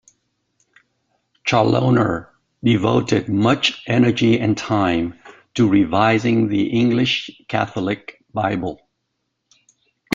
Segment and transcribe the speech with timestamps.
[1.43, 5.19] Challoner devoted much energy and time
[5.53, 8.81] to revising the English Catholic Bible.